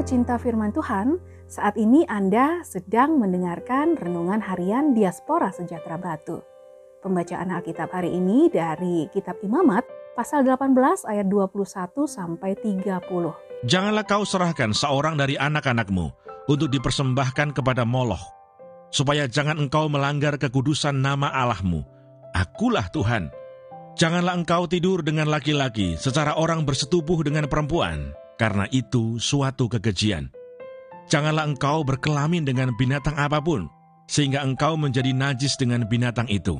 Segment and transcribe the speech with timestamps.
[0.00, 6.40] pecinta firman Tuhan, saat ini Anda sedang mendengarkan renungan harian Diaspora Sejahtera Batu.
[7.04, 9.84] Pembacaan Alkitab hari ini dari Kitab Imamat
[10.16, 10.72] pasal 18
[11.04, 13.68] ayat 21 sampai 30.
[13.68, 16.08] Janganlah kau serahkan seorang dari anak-anakmu
[16.48, 18.24] untuk dipersembahkan kepada Moloch,
[18.88, 21.84] supaya jangan engkau melanggar kekudusan nama Allahmu.
[22.32, 23.28] Akulah Tuhan.
[24.00, 30.32] Janganlah engkau tidur dengan laki-laki secara orang bersetubuh dengan perempuan, karena itu suatu kekejian.
[31.12, 33.68] Janganlah engkau berkelamin dengan binatang apa pun,
[34.08, 36.56] sehingga engkau menjadi najis dengan binatang itu.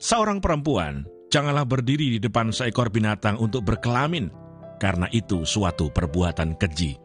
[0.00, 4.32] Seorang perempuan janganlah berdiri di depan seekor binatang untuk berkelamin,
[4.80, 6.96] karena itu suatu perbuatan keji.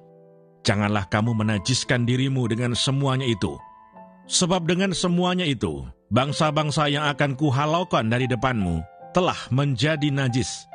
[0.64, 3.60] Janganlah kamu menajiskan dirimu dengan semuanya itu.
[4.28, 10.68] Sebab dengan semuanya itu, bangsa-bangsa yang akan kuhalaukan dari depanmu telah menjadi najis.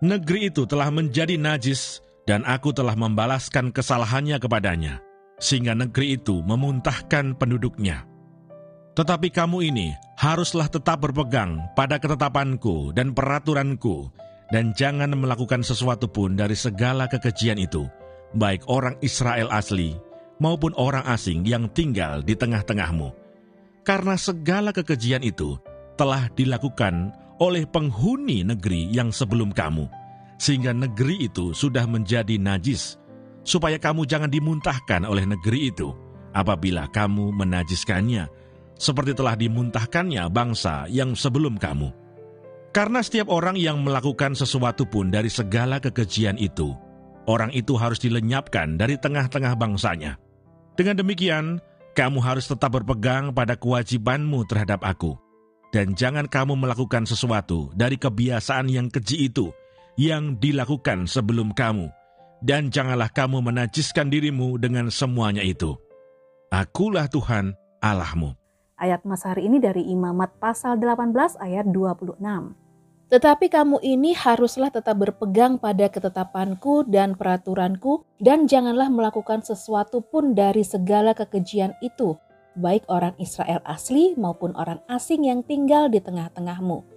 [0.00, 2.00] Negeri itu telah menjadi najis
[2.30, 5.02] dan aku telah membalaskan kesalahannya kepadanya,
[5.42, 8.06] sehingga negeri itu memuntahkan penduduknya.
[8.94, 14.14] Tetapi kamu ini haruslah tetap berpegang pada ketetapanku dan peraturanku,
[14.54, 17.90] dan jangan melakukan sesuatu pun dari segala kekejian itu,
[18.38, 19.98] baik orang Israel asli
[20.38, 23.10] maupun orang asing yang tinggal di tengah-tengahmu.
[23.82, 25.58] Karena segala kekejian itu
[25.98, 27.10] telah dilakukan
[27.42, 29.99] oleh penghuni negeri yang sebelum kamu
[30.40, 32.96] sehingga negeri itu sudah menjadi najis,
[33.44, 35.92] supaya kamu jangan dimuntahkan oleh negeri itu
[36.32, 38.24] apabila kamu menajiskannya,
[38.80, 41.92] seperti telah dimuntahkannya bangsa yang sebelum kamu.
[42.72, 46.72] Karena setiap orang yang melakukan sesuatu pun dari segala kekejian itu,
[47.28, 50.16] orang itu harus dilenyapkan dari tengah-tengah bangsanya.
[50.78, 51.58] Dengan demikian,
[51.98, 55.18] kamu harus tetap berpegang pada kewajibanmu terhadap aku.
[55.70, 59.50] Dan jangan kamu melakukan sesuatu dari kebiasaan yang keji itu,
[60.00, 61.92] yang dilakukan sebelum kamu,
[62.40, 65.76] dan janganlah kamu menajiskan dirimu dengan semuanya itu.
[66.48, 67.52] Akulah Tuhan
[67.84, 68.32] Allahmu.
[68.80, 72.16] Ayat Mas hari ini dari Imamat pasal 18 ayat 26.
[73.12, 80.32] Tetapi kamu ini haruslah tetap berpegang pada ketetapanku dan peraturanku, dan janganlah melakukan sesuatu pun
[80.32, 82.16] dari segala kekejian itu,
[82.56, 86.88] baik orang Israel asli maupun orang asing yang tinggal di tengah-tengahmu.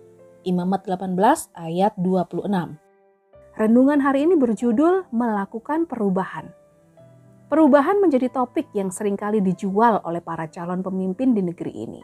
[0.47, 2.82] Imamat 18 ayat 26.
[3.53, 6.49] Renungan hari ini berjudul Melakukan Perubahan.
[7.53, 12.01] Perubahan menjadi topik yang sering kali dijual oleh para calon pemimpin di negeri ini.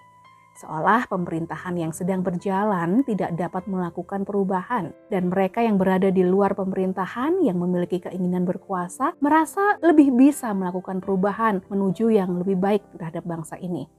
[0.61, 6.53] Seolah pemerintahan yang sedang berjalan tidak dapat melakukan perubahan dan mereka yang berada di luar
[6.53, 13.25] pemerintahan yang memiliki keinginan berkuasa merasa lebih bisa melakukan perubahan menuju yang lebih baik terhadap
[13.25, 13.89] bangsa ini.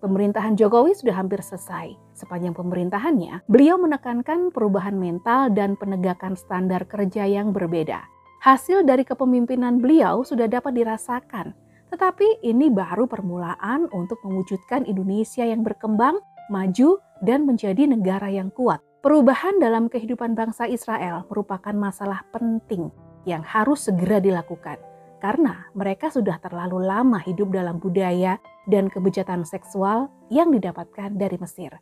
[0.00, 1.92] Pemerintahan Jokowi sudah hampir selesai.
[2.16, 8.00] Sepanjang pemerintahannya, beliau menekankan perubahan mental dan penegakan standar kerja yang berbeda.
[8.40, 11.52] Hasil dari kepemimpinan beliau sudah dapat dirasakan,
[11.92, 16.16] tetapi ini baru permulaan untuk mewujudkan Indonesia yang berkembang,
[16.48, 18.80] maju, dan menjadi negara yang kuat.
[19.04, 22.88] Perubahan dalam kehidupan bangsa Israel merupakan masalah penting
[23.28, 24.80] yang harus segera dilakukan
[25.20, 31.76] karena mereka sudah terlalu lama hidup dalam budaya dan kebejatan seksual yang didapatkan dari Mesir.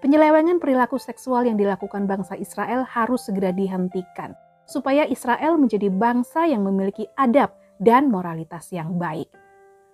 [0.00, 4.32] Penyelewengan perilaku seksual yang dilakukan bangsa Israel harus segera dihentikan,
[4.64, 9.28] supaya Israel menjadi bangsa yang memiliki adab dan moralitas yang baik.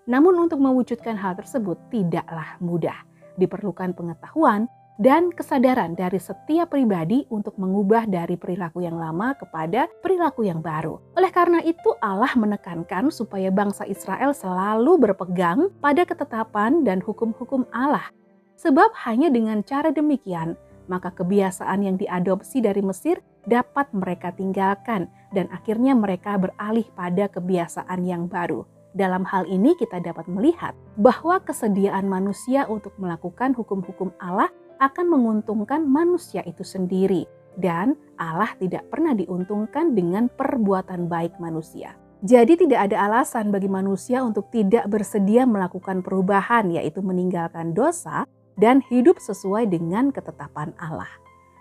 [0.06, 3.02] Namun, untuk mewujudkan hal tersebut tidaklah mudah.
[3.34, 10.48] Diperlukan pengetahuan dan kesadaran dari setiap pribadi untuk mengubah dari perilaku yang lama kepada perilaku
[10.48, 11.00] yang baru.
[11.16, 18.08] Oleh karena itu, Allah menekankan supaya bangsa Israel selalu berpegang pada ketetapan dan hukum-hukum Allah,
[18.56, 25.50] sebab hanya dengan cara demikian maka kebiasaan yang diadopsi dari Mesir dapat mereka tinggalkan, dan
[25.50, 28.66] akhirnya mereka beralih pada kebiasaan yang baru.
[28.96, 35.84] Dalam hal ini, kita dapat melihat bahwa kesediaan manusia untuk melakukan hukum-hukum Allah akan menguntungkan
[35.84, 37.24] manusia itu sendiri,
[37.56, 41.96] dan Allah tidak pernah diuntungkan dengan perbuatan baik manusia.
[42.24, 48.24] Jadi, tidak ada alasan bagi manusia untuk tidak bersedia melakukan perubahan, yaitu meninggalkan dosa
[48.56, 51.12] dan hidup sesuai dengan ketetapan Allah.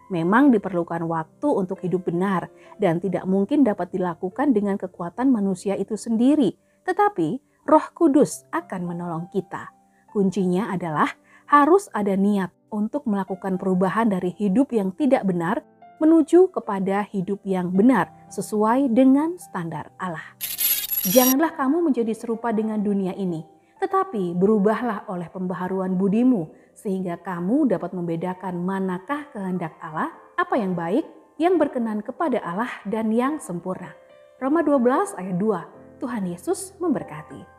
[0.08, 2.48] Memang diperlukan waktu untuk hidup benar,
[2.80, 6.56] dan tidak mungkin dapat dilakukan dengan kekuatan manusia itu sendiri,
[6.88, 9.74] tetapi Roh Kudus akan menolong kita.
[10.14, 11.12] Kuncinya adalah
[11.52, 15.62] harus ada niat untuk melakukan perubahan dari hidup yang tidak benar
[16.00, 20.36] menuju kepada hidup yang benar sesuai dengan standar Allah.
[21.06, 23.46] Janganlah kamu menjadi serupa dengan dunia ini,
[23.80, 31.06] tetapi berubahlah oleh pembaharuan budimu sehingga kamu dapat membedakan manakah kehendak Allah, apa yang baik,
[31.40, 33.94] yang berkenan kepada Allah dan yang sempurna.
[34.42, 37.55] Roma 12 ayat 2 Tuhan Yesus memberkati.